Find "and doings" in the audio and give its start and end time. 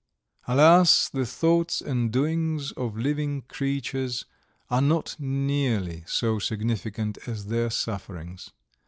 1.79-2.71